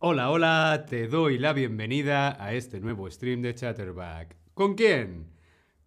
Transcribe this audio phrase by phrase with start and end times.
[0.00, 4.36] Hola, hola, te doy la bienvenida a este nuevo stream de Chatterback.
[4.54, 5.32] ¿Con quién?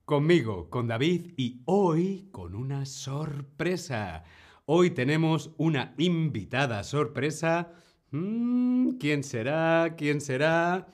[0.04, 4.26] Conmigo, con David y hoy con una sorpresa.
[4.66, 7.72] Hoy tenemos una invitada sorpresa.
[8.12, 9.96] Mm, ¿Quién será?
[9.98, 10.88] ¿Quién será?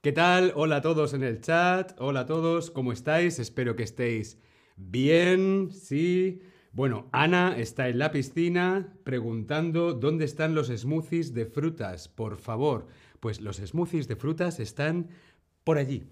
[0.00, 0.52] ¿Qué tal?
[0.54, 2.00] Hola a todos en el chat.
[2.00, 3.40] Hola a todos, ¿cómo estáis?
[3.40, 4.38] Espero que estéis
[4.76, 6.40] bien, sí.
[6.74, 12.88] Bueno, Ana está en la piscina preguntando dónde están los smoothies de frutas, por favor.
[13.20, 15.10] Pues los smoothies de frutas están
[15.62, 16.08] por allí.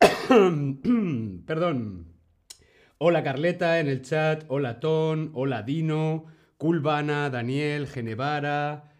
[1.46, 2.06] Perdón.
[2.96, 6.24] Hola Carleta en el chat, hola Ton, hola Dino,
[6.56, 8.94] Culvana, Daniel, Genevara.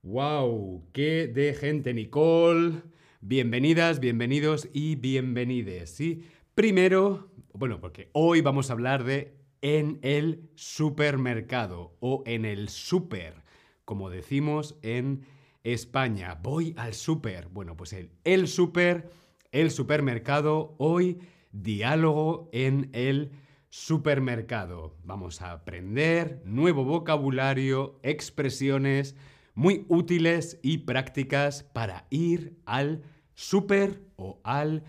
[0.00, 0.88] ¡Wow!
[0.94, 1.92] ¡Qué de gente!
[1.92, 2.84] Nicole.
[3.20, 5.90] Bienvenidas, bienvenidos y bienvenides.
[5.90, 6.24] ¿sí?
[6.54, 13.42] Primero, bueno, porque hoy vamos a hablar de en el supermercado o en el super,
[13.84, 15.26] como decimos en
[15.64, 16.38] España.
[16.42, 17.48] Voy al super.
[17.48, 19.10] Bueno, pues el, el super,
[19.52, 21.18] el supermercado, hoy
[21.52, 23.32] diálogo en el
[23.68, 24.96] supermercado.
[25.04, 29.14] Vamos a aprender nuevo vocabulario, expresiones
[29.54, 33.02] muy útiles y prácticas para ir al
[33.34, 34.84] super o al.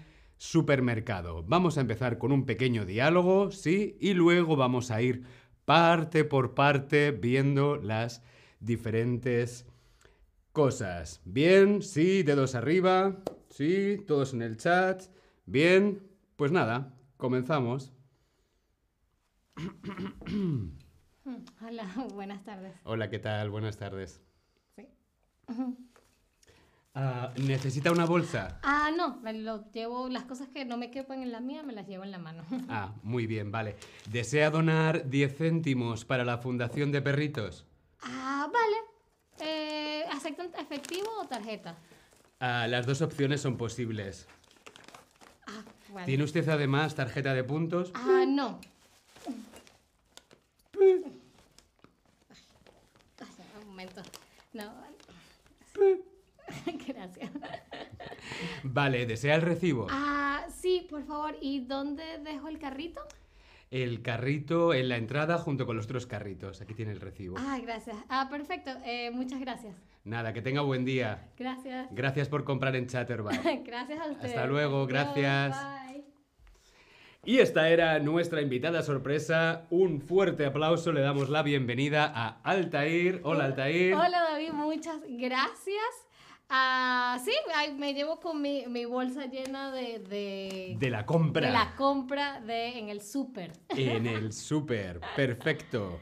[1.48, 3.98] Vamos a empezar con un pequeño diálogo, ¿sí?
[4.00, 5.24] Y luego vamos a ir
[5.66, 8.24] parte por parte viendo las
[8.60, 9.68] diferentes
[10.52, 11.22] cosas.
[11.26, 13.18] Bien, sí, dedos arriba,
[13.50, 15.04] sí, todos en el chat.
[15.46, 16.02] Bien,
[16.36, 17.94] pues nada, comenzamos.
[21.62, 22.74] Hola, buenas tardes.
[22.86, 23.50] Hola, ¿qué tal?
[23.50, 24.22] Buenas tardes.
[24.76, 24.88] Sí.
[27.02, 28.60] Ah, ¿Necesita una bolsa?
[28.62, 31.72] Ah, no, me lo llevo, las cosas que no me quepan en la mía, me
[31.72, 32.44] las llevo en la mano.
[32.68, 33.78] Ah, muy bien, vale.
[34.12, 37.66] ¿Desea donar 10 céntimos para la Fundación de Perritos?
[38.02, 38.76] Ah, vale.
[39.50, 41.78] Eh, ¿Aceptan efectivo o tarjeta?
[42.42, 44.28] Ah, las dos opciones son posibles.
[45.48, 45.64] Ah,
[45.94, 46.06] vale.
[46.06, 47.94] ¿Tiene usted además tarjeta de puntos?
[47.94, 48.60] Ah, no.
[53.62, 54.02] Un momento.
[54.52, 54.89] No.
[57.00, 57.32] Gracias.
[58.64, 59.88] Vale, ¿desea el recibo?
[59.90, 61.38] Ah, sí, por favor.
[61.40, 63.02] ¿Y dónde dejo el carrito?
[63.72, 66.60] El carrito en la entrada junto con los otros carritos.
[66.60, 67.38] Aquí tiene el recibo.
[67.40, 67.96] Ah, gracias.
[68.10, 68.72] Ah, perfecto.
[68.84, 69.76] Eh, muchas gracias.
[70.04, 71.30] Nada, que tenga buen día.
[71.38, 71.88] Gracias.
[71.92, 73.64] Gracias por comprar en Chatterback.
[73.66, 74.26] gracias a usted.
[74.26, 75.56] Hasta luego, gracias.
[75.56, 76.04] Bye.
[77.24, 79.68] Y esta era nuestra invitada sorpresa.
[79.70, 80.92] Un fuerte aplauso.
[80.92, 83.22] Le damos la bienvenida a Altair.
[83.24, 83.94] Hola, Altair.
[83.94, 86.09] Hola David, muchas gracias.
[86.50, 87.32] Ah, sí,
[87.78, 91.46] me llevo con mi, mi bolsa llena de, de, De la compra.
[91.46, 93.54] de la compra de, en el súper.
[93.70, 95.00] En el súper.
[95.16, 96.00] Perfecto.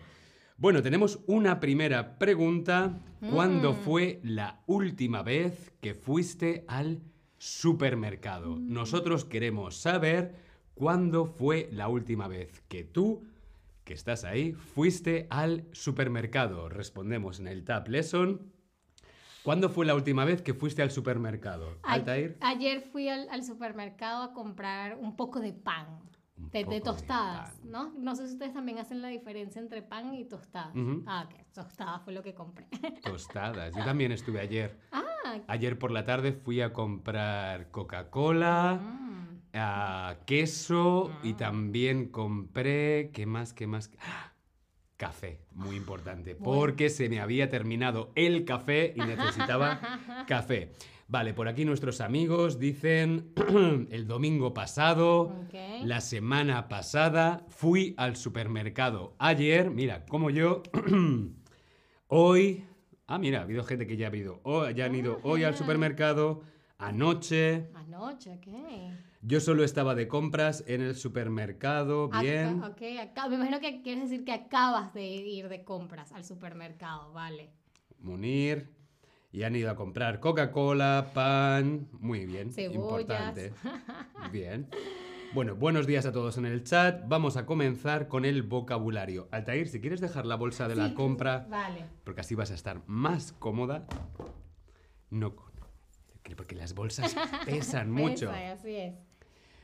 [0.57, 2.97] Bueno, tenemos una primera pregunta.
[3.31, 3.75] ¿Cuándo Mm.
[3.75, 7.01] fue la última vez que fuiste al
[7.39, 8.55] supermercado?
[8.55, 8.71] Mm.
[8.73, 10.35] Nosotros queremos saber
[10.75, 13.23] cuándo fue la última vez que tú,
[13.83, 16.69] que estás ahí, fuiste al supermercado.
[16.69, 18.41] Respondemos en el Tab Lesson.
[19.47, 21.77] ¿Cuándo fue la última vez que fuiste al supermercado?
[21.83, 22.37] Altair.
[22.41, 25.87] Ayer fui al, al supermercado a comprar un poco de pan.
[26.51, 27.71] De, tostadas, pan.
[27.71, 27.93] ¿no?
[27.97, 30.73] No sé si ustedes también hacen la diferencia entre pan y tostadas.
[31.05, 32.67] Ah, ok, tostadas fue lo que compré.
[33.01, 33.73] Tostadas.
[33.73, 34.77] Yo también estuve ayer.
[34.91, 35.05] ah,
[35.47, 41.37] Ayer por la tarde fui a comprar Coca-Cola, mm, a queso y Ah.
[41.37, 43.53] también compré, ¿qué más?
[43.53, 43.91] ¿Qué más?
[44.01, 44.33] ¡Ah!
[44.97, 46.59] Café, muy importante, Bueno.
[46.59, 49.79] porque se me había terminado el café y necesitaba
[50.27, 50.73] café.
[51.07, 53.31] Vale, por aquí nuestros amigos dicen,
[53.91, 55.33] el domingo pasado,
[55.83, 59.15] la semana pasada, fui al supermercado.
[59.19, 60.63] Ayer, mira, como yo,
[62.07, 62.63] hoy...
[63.09, 65.43] Ah, mira, ha habido gente que ya ha ido, oh, ya han ido Ah, hoy
[65.45, 66.41] al supermercado,
[66.77, 67.69] anoche.
[67.73, 68.47] Anoche, ok.
[69.21, 72.63] Yo solo estaba de compras en el supermercado, Acá- bien.
[72.63, 77.11] ok, acá- me imagino que quieres decir que acabas de ir de compras al supermercado,
[77.13, 77.49] vale.
[77.99, 78.69] Munir.
[79.31, 81.87] Y han ido a comprar Coca-Cola, pan.
[81.99, 82.75] Muy bien, Cebollas.
[82.75, 83.53] importante.
[84.31, 84.67] Bien.
[85.33, 87.03] Bueno, buenos días a todos en el chat.
[87.07, 89.27] Vamos a comenzar con el vocabulario.
[89.31, 91.83] Altair, si quieres dejar la bolsa de la compra, Vale.
[92.05, 93.85] porque así vas a estar más cómoda.
[95.09, 95.35] No
[96.35, 97.15] porque las bolsas
[97.45, 98.27] pesan mucho.
[98.31, 98.95] Pesa, así es.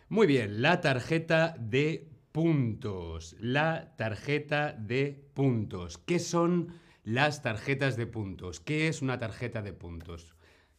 [0.10, 3.36] Muy bien, la tarjeta de puntos.
[3.40, 5.98] La tarjeta de puntos.
[5.98, 8.60] ¿Qué son las tarjetas de puntos?
[8.60, 10.36] ¿Qué es una tarjeta de puntos?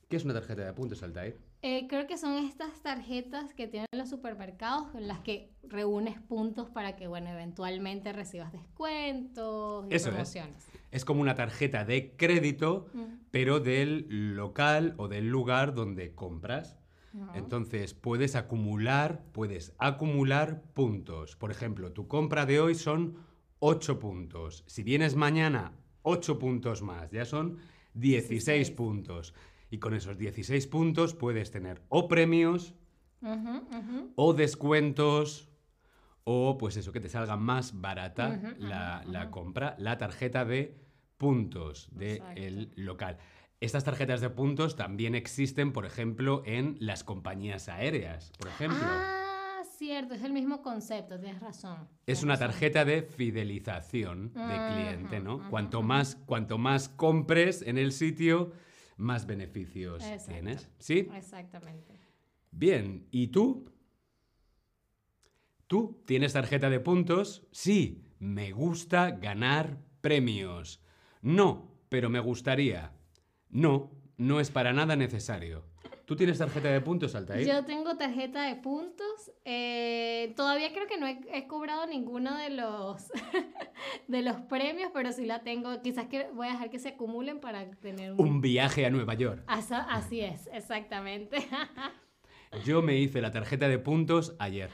[0.08, 1.38] ¿Qué es una tarjeta de puntos, Altair?
[1.66, 6.68] Eh, creo que son estas tarjetas que tienen los supermercados en las que reúnes puntos
[6.68, 10.14] para que, bueno, eventualmente recibas descuentos y Eso es.
[10.14, 10.68] promociones.
[10.90, 12.84] Es como una tarjeta de crédito,
[13.30, 16.76] pero del local o del lugar donde compras.
[17.32, 21.34] Entonces puedes acumular, puedes acumular puntos.
[21.34, 23.16] Por ejemplo, tu compra de hoy son
[23.60, 24.64] 8 puntos.
[24.66, 25.72] Si vienes mañana,
[26.02, 27.10] 8 puntos más.
[27.10, 27.56] Ya son
[27.94, 28.70] 16 16.
[28.72, 29.34] puntos.
[29.74, 32.76] Y con esos 16 puntos puedes tener o premios,
[34.14, 35.48] o descuentos,
[36.22, 40.80] o pues eso, que te salga más barata la, compra, la tarjeta de
[41.16, 42.72] puntos del Exacto.
[42.76, 43.18] local.
[43.58, 48.78] Estas tarjetas de puntos también existen, por ejemplo, en las compañías aéreas, por ejemplo.
[48.80, 51.88] Ah, cierto, es el mismo concepto, tienes razón.
[52.06, 55.50] Es una tarjeta de fidelización de cliente, ¿no?
[55.50, 58.52] Cuanto más, cuanto más compres en el sitio,
[58.96, 60.32] más beneficios Exacto.
[60.32, 60.68] tienes.
[60.78, 61.08] ¿Sí?
[61.14, 61.98] Exactamente.
[62.50, 63.70] Bien, ¿y tú?
[65.66, 67.46] ¿Tú tienes tarjeta de puntos?
[67.50, 70.82] Sí, me gusta ganar premios.
[71.20, 72.92] No, pero me gustaría.
[73.48, 75.64] No, no es para nada necesario.
[76.06, 77.46] ¿Tú tienes tarjeta de puntos, Altair?
[77.46, 79.32] Yo tengo tarjeta de puntos.
[79.44, 83.10] eh, todavía creo que no he, he cobrado ninguno de los
[84.08, 85.80] de los premios, pero sí la tengo.
[85.82, 88.20] Quizás que voy a dejar que se acumulen para tener un.
[88.20, 89.42] Un viaje a Nueva York.
[89.46, 91.38] Así es, exactamente.
[92.64, 94.70] Yo me hice la tarjeta de puntos ayer.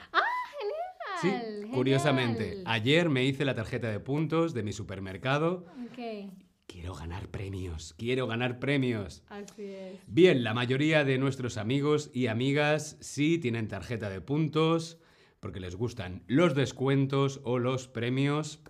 [1.21, 2.63] Sí, Genial, curiosamente.
[2.67, 5.67] Ayer me hice la tarjeta de puntos de mi supermercado.
[5.91, 6.31] Ok,
[6.71, 9.25] Quiero ganar premios, quiero ganar premios.
[9.29, 9.99] así es.
[10.07, 14.99] Bien, la mayoría de nuestros amigos y amigas sí tienen tarjeta de puntos
[15.41, 18.63] porque les gustan los descuentos o los premios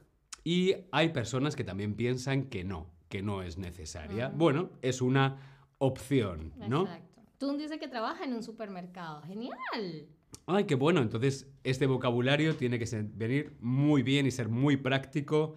[0.45, 4.27] y hay personas que también piensan que no, que no es necesaria.
[4.27, 4.33] Ah.
[4.35, 5.37] Bueno, es una
[5.77, 6.83] opción, ¿no?
[6.83, 7.23] Exacto.
[7.37, 9.21] Tú dices que trabajas en un supermercado.
[9.23, 10.09] Genial.
[10.47, 11.03] Ay, qué bueno.
[11.03, 15.57] Entonces, este vocabulario tiene que venir muy bien y ser muy práctico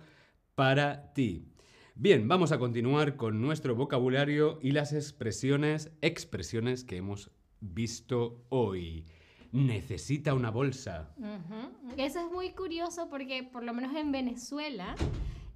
[0.55, 1.52] para ti.
[1.95, 7.29] Bien, vamos a continuar con nuestro vocabulario y las expresiones, expresiones que hemos
[7.59, 9.05] visto hoy.
[9.51, 11.13] Necesita una bolsa.
[11.97, 14.95] Eso es muy curioso porque por lo menos en Venezuela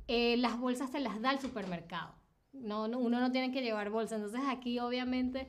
[0.07, 2.13] eh, las bolsas te las da el supermercado.
[2.53, 4.15] No, no- uno no tiene que llevar bolsa.
[4.15, 5.47] Entonces aquí obviamente,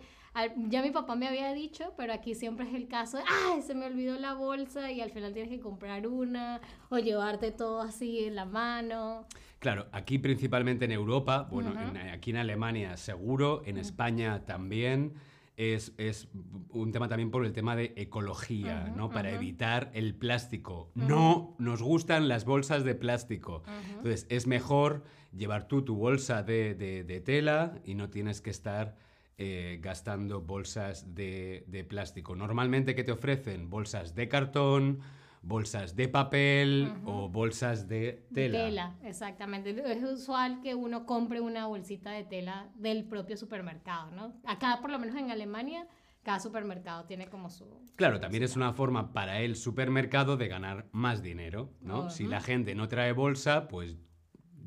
[0.69, 3.85] ya mi papá me había dicho, pero aquí siempre es el caso de, se me
[3.87, 8.35] olvidó la bolsa y al final tienes que comprar una o llevarte todo así en
[8.35, 9.27] la mano.
[9.59, 15.15] Claro, aquí principalmente en Europa, bueno, en- aquí en Alemania seguro, en España también.
[15.57, 16.29] Es, es
[16.71, 19.11] un tema también por el tema de ecología, ¿no?
[19.11, 20.93] Para evitar el plástico.
[20.95, 23.65] No nos gustan las bolsas de plástico.
[23.97, 25.03] Entonces, es mejor
[25.37, 28.97] llevar tú tu bolsa de, de- de tela y no tienes que estar
[29.37, 32.37] eh, gastando bolsas de, de plástico.
[32.37, 33.69] Normalmente, ¿qué te ofrecen?
[33.69, 35.01] Bolsas de cartón,
[35.43, 38.59] bolsas de papel o bolsas de tela.
[38.59, 39.71] Tela, exactamente.
[39.71, 44.35] Es usual que uno compre una bolsita de tela del propio supermercado, ¿no?
[44.45, 45.87] Acá, por lo menos en Alemania,
[46.23, 47.67] cada supermercado tiene como su...
[47.97, 52.11] Claro, también es una forma para el supermercado de ganar más dinero, ¿no?
[52.11, 53.97] Si la gente no trae bolsa, pues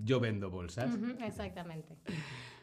[0.04, 0.98] yo vendo bolsas.
[1.20, 1.98] Exactamente.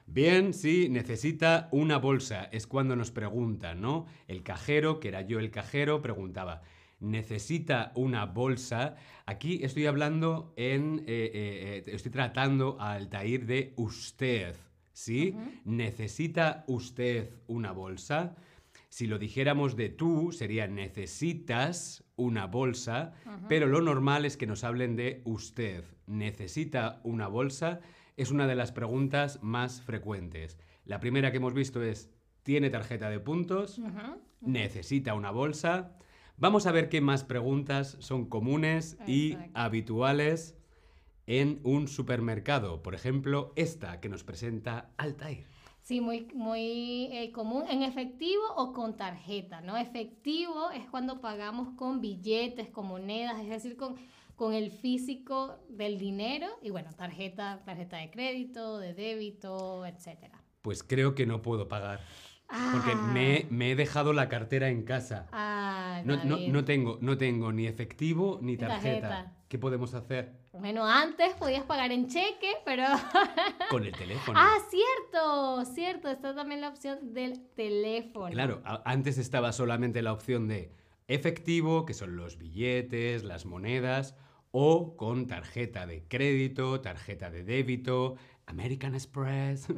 [0.07, 2.45] Bien, sí, necesita una bolsa.
[2.45, 4.07] Es cuando nos preguntan, ¿no?
[4.27, 6.63] El cajero, que era yo el cajero, preguntaba,
[7.01, 8.97] ¿necesita una bolsa?
[9.27, 11.01] Aquí estoy hablando en...
[11.07, 14.57] eh, eh, eh, estoy tratando a Altair de usted,
[14.93, 15.35] ¿sí?
[15.65, 18.37] ¿Necesita usted una bolsa?
[18.89, 23.13] Si lo dijéramos de tú, sería necesitas una bolsa,
[23.49, 25.85] pero lo normal es que nos hablen de usted.
[26.07, 27.81] ¿Necesita una bolsa?
[28.17, 30.59] Es una de las preguntas más frecuentes.
[30.85, 32.11] La primera que hemos visto es,
[32.43, 33.79] ¿tiene tarjeta de puntos?
[34.41, 35.99] ¿Necesita una bolsa?
[36.41, 40.57] Vamos a ver qué más preguntas son comunes y habituales
[41.27, 42.81] en un supermercado.
[42.81, 45.49] Por ejemplo, esta que nos presenta Altair.
[45.83, 47.65] Sí, muy, muy eh, común.
[47.69, 49.77] En efectivo o con tarjeta, ¿no?
[49.77, 53.97] Efectivo es cuando pagamos con billetes, con monedas, es decir, con,
[54.37, 56.47] con el físico del dinero.
[56.63, 60.41] Y bueno, tarjeta, tarjeta de crédito, de débito, etcétera.
[60.63, 61.99] Pues creo que no puedo pagar.
[62.49, 63.11] Porque Ah.
[63.13, 65.27] me, me he dejado la cartera en casa.
[65.33, 69.09] Ah, No, no- no tengo, no tengo ni efectivo ni tarjeta.
[69.09, 69.33] Tarjeta.
[69.49, 70.33] ¿Qué podemos hacer?
[70.53, 72.85] Bueno, antes podías pagar en cheque, pero...
[73.71, 74.39] Con el teléfono.
[74.41, 76.09] ah, cierto, cierto.
[76.09, 78.31] Está también la opción del teléfono.
[78.31, 80.73] Claro, antes estaba solamente la opción de
[81.07, 84.15] efectivo, que son los billetes, las monedas,
[84.51, 89.67] o con tarjeta de crédito, tarjeta de débito, American Express.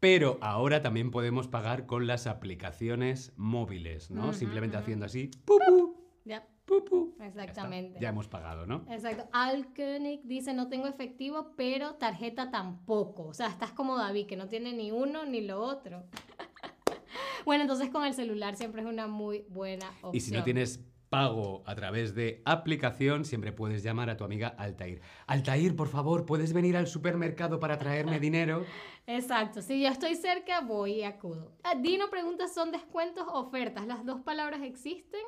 [0.00, 4.32] Pero ahora también podemos pagar con las aplicaciones móviles, ¿no?
[4.32, 5.96] Simplemente haciendo así, ¡pupu!
[6.24, 7.16] Ya, ¡pupu!
[7.18, 7.42] Ya está.
[7.42, 7.98] exactamente.
[8.00, 8.84] Ya hemos pagado, ¿no?
[8.90, 9.28] Exacto.
[9.32, 13.24] Al Koenig dice, no tengo efectivo, pero tarjeta tampoco.
[13.26, 16.04] O sea, estás como David, que no tiene ni uno ni lo otro.
[17.44, 20.14] bueno, entonces con el celular siempre es una muy buena opción.
[20.14, 24.48] Y si no tienes pago a través de aplicación, siempre puedes llamar a tu amiga
[24.48, 25.00] Altair.
[25.26, 28.64] Altair, por favor, ¿puedes venir al supermercado para traerme dinero?
[29.06, 29.62] Exacto.
[29.62, 31.52] Si yo estoy cerca, voy y acudo.
[31.64, 33.86] Ah, Dino pregunta, ¿son descuentos o ofertas?
[33.86, 35.20] Las dos palabras existen.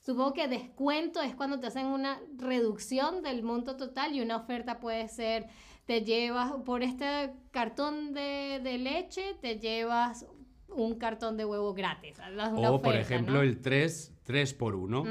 [0.00, 4.78] Supongo que descuento es cuando te hacen una reducción del monto total y una oferta
[4.78, 5.48] puede ser,
[5.86, 10.24] te llevas por este cartón de, de leche, te llevas
[10.68, 12.18] un cartón de huevo gratis.
[12.32, 13.42] Una o, por ejemplo, ¿no?
[13.42, 15.00] el 3, 3 por 1.
[15.00, 15.08] Ujú,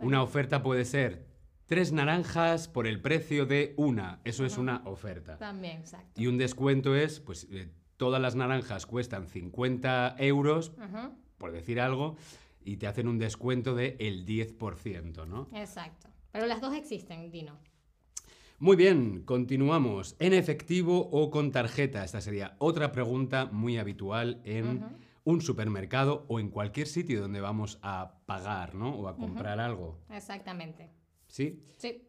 [0.00, 1.26] Una oferta puede ser
[1.66, 4.20] tres naranjas por el precio de una.
[4.24, 5.38] Eso es una oferta.
[5.38, 6.20] También, exacto.
[6.20, 10.72] Y un descuento es, pues, eh, todas las naranjas cuestan 50 euros,
[11.38, 12.16] por decir algo,
[12.64, 15.48] y te hacen un descuento de el 10%, ¿no?
[15.54, 16.08] Exacto.
[16.32, 17.56] Pero las dos existen, Dino.
[18.60, 20.16] Muy bien, continuamos.
[20.18, 22.04] ¿En efectivo o con tarjeta?
[22.04, 24.84] Esta sería otra pregunta muy habitual en
[25.24, 28.90] un supermercado o en cualquier sitio donde vamos a pagar, ¿no?
[28.90, 29.98] O a comprar algo.
[30.10, 30.90] Exactamente.
[31.26, 31.64] ¿Sí?
[31.78, 32.06] Sí.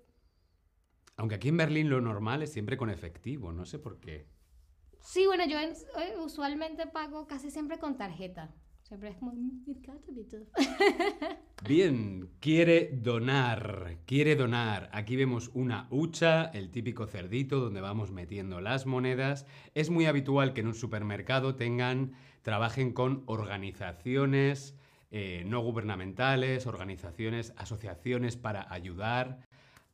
[1.16, 4.28] Aunque aquí en Berlín lo normal es siempre con efectivo, no sé por qué.
[5.00, 8.54] Sí, bueno, yo eh, usualmente pago casi siempre con tarjeta.
[8.92, 9.16] Siempre es.
[11.66, 14.90] Bien, quiere donar, quiere donar.
[14.92, 19.46] Aquí vemos una hucha, el típico cerdito donde vamos metiendo las monedas.
[19.76, 24.76] Es muy habitual que en un supermercado tengan, trabajen con organizaciones
[25.14, 29.40] eh, no gubernamentales, organizaciones, asociaciones para ayudar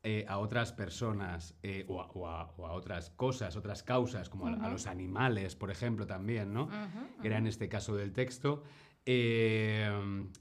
[0.04, 4.30] eh, a otras personas eh, o, a, o a- o a otras cosas, otras causas,
[4.30, 4.70] como a- a, Ujú.
[4.72, 6.64] los animales, por ejemplo, también, ¿no?
[6.66, 8.64] Ujú, que era en este caso del texto.
[9.06, 9.90] Eh,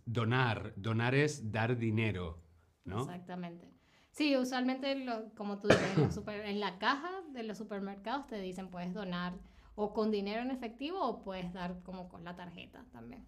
[0.04, 2.42] donar, donar es dar dinero,
[2.84, 3.00] ¿no?
[3.00, 3.70] Exactamente.
[4.10, 8.40] Sí, usualmente, lo- como tú dices, en, super- en la caja de los supermercados te
[8.40, 9.34] dicen puedes donar
[9.74, 13.24] o con dinero en efectivo o puedes dar como con la tarjeta también.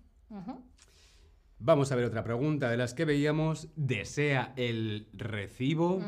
[1.61, 3.69] Vamos a ver otra pregunta de las que veíamos.
[3.77, 6.01] ¿Desea el recibo?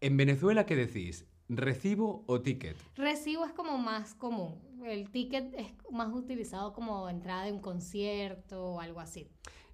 [0.00, 1.26] En Venezuela, ¿qué decís?
[1.48, 2.76] ¿Recibo o ticket?
[2.96, 4.60] Recibo es como más común.
[4.84, 9.28] El ticket es más utilizado como entrada de un concierto o algo así.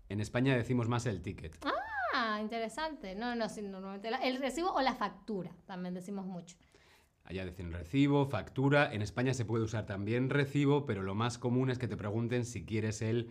[0.08, 1.56] En España decimos más el ticket.
[2.14, 3.14] Ah, interesante.
[3.14, 6.56] No, no, sí, normalmente la- el recibo o la factura también decimos mucho.
[7.24, 8.92] Allá dicen recibo, factura.
[8.92, 12.44] En España se puede usar también recibo, pero lo más común es que te pregunten
[12.44, 13.30] si quieres el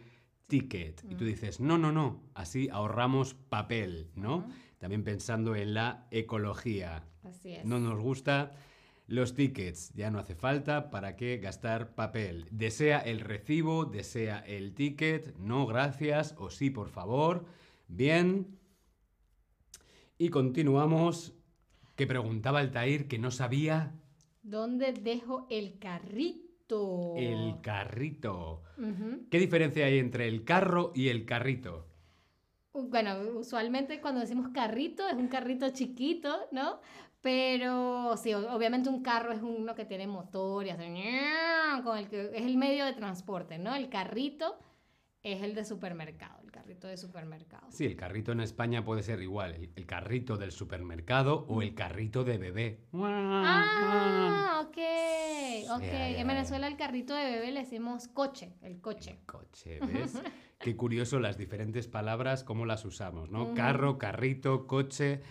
[0.49, 1.01] ticket.
[1.09, 1.27] Y tú Mm.
[1.27, 2.21] dices, no, no, no.
[2.33, 4.45] Así ahorramos papel, ¿no?
[4.79, 7.05] También pensando en la ecología.
[7.23, 7.63] Así es.
[7.65, 8.51] No nos gusta
[9.07, 12.45] los tickets, ya no hace falta para qué gastar papel.
[12.51, 17.45] Desea el recibo, desea el ticket, no gracias o sí por favor.
[17.87, 18.59] Bien.
[20.17, 21.33] Y continuamos.
[21.95, 23.91] Que preguntaba el Tair que no sabía
[24.41, 26.48] ¿Dónde dejo el carrito?
[27.17, 28.63] El carrito.
[29.29, 31.85] ¿Qué diferencia hay entre el carro y el carrito?
[32.73, 36.79] Bueno, usualmente cuando decimos carrito es un carrito chiquito, ¿no?
[37.21, 40.87] Pero sí, obviamente un carro es uno que tiene motor y hace
[41.83, 43.75] con el que es el medio de transporte, ¿no?
[43.75, 44.57] El carrito
[45.23, 47.67] es el de supermercado, el carrito de supermercado.
[47.71, 51.75] Sí, el carrito en España puede ser igual, el, el carrito del supermercado o el
[51.75, 52.79] carrito de bebé.
[52.93, 54.77] Ah, ok,
[55.71, 55.83] ok.
[55.83, 59.19] En Venezuela el carrito de bebé le decimos coche, el coche.
[59.25, 60.21] Coche, ¿ves?
[60.59, 63.53] Qué curioso las diferentes palabras, cómo las usamos, ¿no?
[63.53, 65.21] Carro, carrito, coche.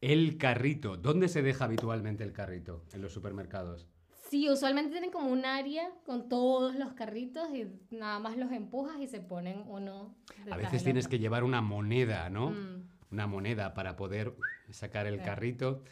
[0.00, 0.96] El carrito.
[0.96, 2.84] ¿Dónde se deja habitualmente el carrito?
[2.92, 3.88] En los supermercados.
[4.30, 9.00] Sí, usualmente tienen como un área con todos los carritos y nada más los empujas
[9.00, 10.16] y se ponen uno.
[10.50, 12.50] A veces tienes que llevar una moneda, ¿no?
[12.50, 12.88] Mm.
[13.12, 14.34] Una moneda para poder
[14.70, 15.84] sacar el carrito.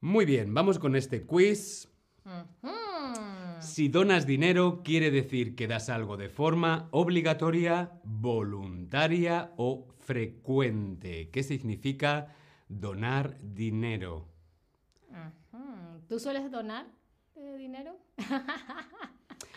[0.00, 1.88] Muy bien, vamos con este quiz.
[3.60, 11.30] Si donas dinero, quiere decir que das algo de forma obligatoria, voluntaria o frecuente.
[11.30, 12.34] ¿Qué significa
[12.68, 14.28] donar dinero?
[16.08, 16.86] ¿Tú sueles donar
[17.36, 17.96] eh, dinero?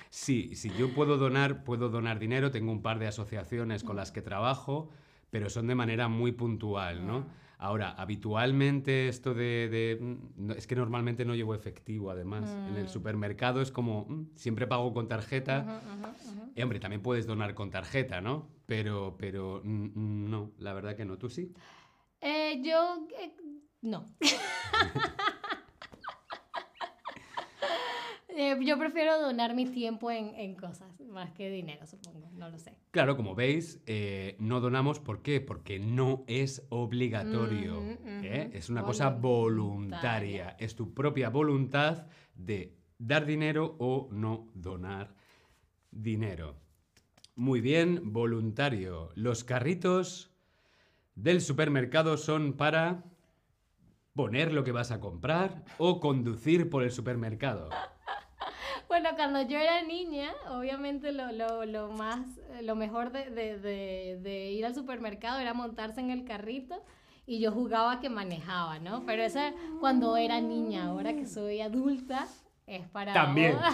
[0.09, 2.51] Sí, si yo puedo donar, puedo donar dinero.
[2.51, 4.89] Tengo un par de asociaciones con las que trabajo,
[5.29, 7.27] pero son de manera muy puntual, ¿no?
[7.59, 9.67] Ahora, habitualmente esto de...
[9.69, 12.57] de- mm, no- es que normalmente no llevo efectivo, además.
[12.67, 12.89] En el Mm.
[12.89, 15.65] supermercado es como, mm, siempre pago con tarjeta.
[15.67, 16.51] Ujú, ujú, ujú.
[16.55, 18.47] Y, hombre, también puedes donar con tarjeta, ¿no?
[18.65, 21.17] Pero, pero mm, mm, no, la verdad que no.
[21.17, 21.53] ¿Tú sí?
[22.21, 23.35] Eh, yo eh,
[23.81, 24.05] no.
[28.49, 32.29] Eh, yo prefiero donar mi tiempo en, en cosas más que dinero, supongo.
[32.33, 32.73] No lo sé.
[32.91, 34.99] Claro, como veis, eh, no donamos.
[34.99, 35.41] ¿Por qué?
[35.41, 37.81] Porque no es obligatorio.
[38.05, 38.49] ¿eh?
[38.53, 39.09] Es una cosa.
[39.09, 40.55] Voluntaria.
[40.59, 45.13] Es tu propia voluntad de dar dinero o no donar
[45.91, 46.55] dinero.
[47.35, 49.11] Muy bien, voluntario.
[49.15, 50.31] Los carritos
[51.15, 53.03] del supermercado son para
[54.13, 57.69] poner lo que vas a comprar o conducir por el supermercado.
[58.89, 62.19] Bueno, cuando yo era niña, obviamente lo, lo, lo más,
[62.63, 66.83] lo mejor de, de, de, de ir al supermercado era montarse en el carrito
[67.27, 69.05] y yo jugaba que manejaba, ¿no?
[69.05, 69.39] Pero eso
[69.79, 72.27] cuando era niña, ahora que soy adulta,
[72.65, 73.13] es para...
[73.13, 73.55] También.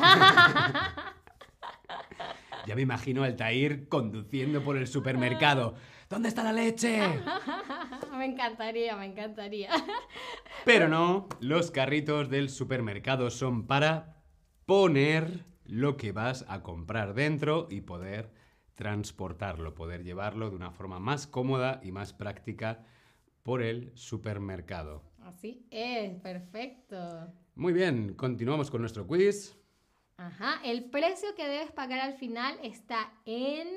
[2.67, 5.75] Ya me imagino al Tair conduciendo por el supermercado.
[6.09, 6.99] ¿Dónde está la leche?
[8.17, 9.69] me encantaría, me encantaría.
[10.65, 14.14] Pero no, los carritos del supermercado son para
[14.65, 18.31] poner lo que vas a comprar dentro y poder
[18.75, 22.85] transportarlo, poder llevarlo de una forma más cómoda y más práctica
[23.43, 25.03] por el supermercado.
[25.21, 27.31] Así es, perfecto.
[27.55, 29.55] Muy bien, continuamos con nuestro quiz.
[30.17, 33.67] Ajá, el precio que debes pagar al final está en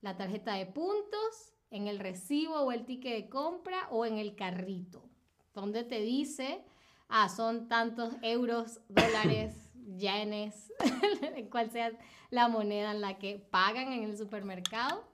[0.00, 4.36] la tarjeta de puntos, en el recibo o el ticket de compra o en el
[4.36, 5.08] carrito,
[5.54, 6.64] donde te dice,
[7.08, 9.63] ah, son tantos euros, dólares,
[9.96, 10.72] yenes,
[11.50, 11.92] cual sea
[12.30, 15.04] la moneda en la que pagan en el supermercado.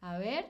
[0.00, 0.46] A ver.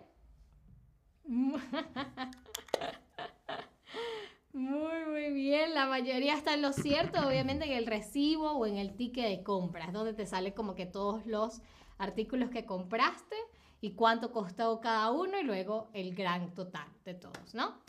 [4.53, 5.75] Muy, muy bien.
[5.75, 9.43] La mayoría está en lo cierto, obviamente en el recibo o en el ticket de
[9.43, 11.61] compra, es donde te sale como que todos los
[11.99, 13.37] artículos que compraste
[13.81, 17.81] y cuánto costó cada uno y luego el gran total de todos, ¿no?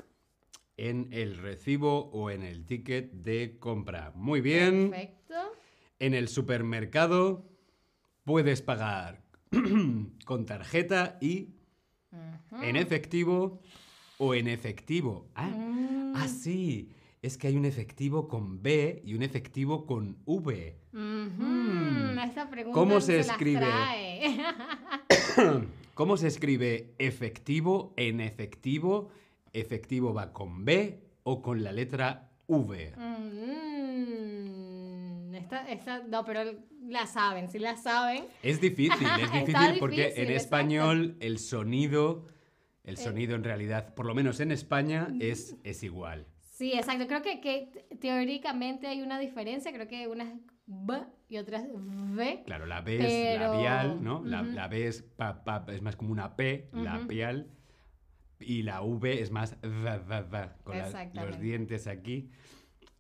[0.78, 4.12] En el recibo o en el ticket de compra.
[4.16, 4.90] Muy bien.
[4.92, 5.36] Perfecto.
[6.00, 7.50] En el supermercado
[8.26, 9.24] puedes pagar
[10.26, 11.50] con tarjeta y
[12.62, 13.62] en efectivo
[14.18, 15.30] o en efectivo.
[15.36, 16.14] Ah, Mm.
[16.16, 16.90] ah, sí.
[17.22, 20.78] Es que hay un efectivo con B y un efectivo con V.
[20.94, 22.20] Ujú.
[22.24, 23.66] Esta pregunta ¿Cómo se escribe?
[25.96, 29.10] ¿Cómo se escribe efectivo en efectivo?
[29.60, 32.94] ¿Efectivo va con B o con la letra V?
[34.06, 36.42] Mm, esta, esta, no, pero
[36.88, 38.26] la saben, si la saben.
[38.44, 40.36] Es difícil, es difícil porque difícil, en exacto.
[40.36, 42.26] español el sonido,
[42.84, 42.98] el Eh.
[42.98, 46.28] sonido en realidad, por lo menos en España, es, es igual.
[46.42, 47.08] Sí, exacto.
[47.08, 49.74] Creo que, que te- teóricamente hay una diferencia.
[49.74, 50.34] Creo que una es
[50.68, 52.44] B y otra es V.
[52.46, 54.24] Claro, la B es Pero- labial, ¿no?
[54.24, 54.52] La, Ujú.
[54.52, 56.84] la B es, pa- pa- es más como una P, Ujú.
[56.84, 57.50] labial,
[58.40, 62.30] y la V es más va, va, va, con la- los dientes aquí,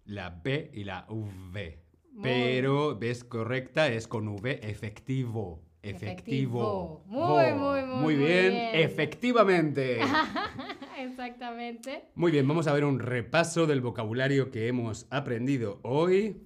[0.05, 1.79] la P y la V.
[2.11, 5.61] Muy Pero, ves, correcta, es con V, efectivo.
[5.83, 7.03] Efectivo.
[7.03, 7.03] Efectivo.
[7.05, 8.69] Muy, muy, muy, bien, bien.
[8.73, 9.99] efectivamente.
[10.97, 12.05] Exactamente.
[12.15, 16.41] Muy bien, vamos a ver un repaso del vocabulario que hemos aprendido hoy.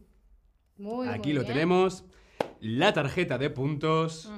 [0.78, 1.54] Muy, Aquí muy lo bien.
[1.54, 2.06] tenemos.
[2.60, 4.30] La tarjeta de puntos,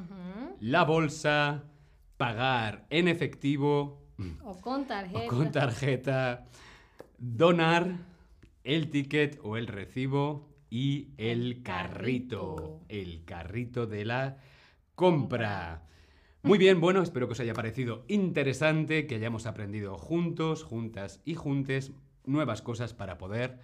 [0.59, 1.63] la bolsa,
[2.17, 4.00] pagar en efectivo
[4.43, 5.25] O con tarjeta.
[5.25, 6.45] o con tarjeta,
[7.17, 7.97] donar,
[8.63, 12.81] el ticket o el recibo y el, carrito.
[12.89, 14.37] El carrito de la
[14.95, 15.83] compra.
[16.43, 21.35] Muy bien, bueno, espero que os haya parecido interesante, que hayamos aprendido juntos, juntas y
[21.35, 21.91] juntes
[22.25, 23.59] nuevas cosas para poder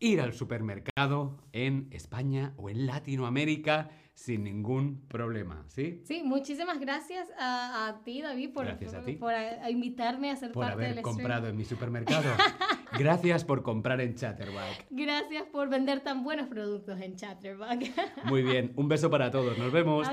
[0.00, 6.02] ir al supermercado en España o en Latinoamérica sin ningún problema, ¿sí?
[6.04, 9.12] Sí, muchísimas gracias a, a ti, David, por, Gracias a por- ti.
[9.12, 11.52] por a- invitarme a ser Por parte haber del comprado stream.
[11.52, 12.24] en mi supermercado.
[12.98, 14.86] Gracias por comprar en Chatterback.
[14.90, 17.90] Gracias por vender tan buenos productos en Chatterbox.
[18.24, 20.06] Muy bien, un beso para todos, nos vemos.